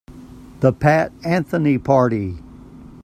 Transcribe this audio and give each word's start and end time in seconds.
The 0.61 0.73
Pat 0.73 1.11
Anthony 1.23 1.77
Party. 1.77 2.39